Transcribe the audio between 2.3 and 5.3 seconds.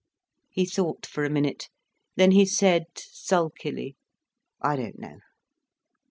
he said, sulkily: "I don't know."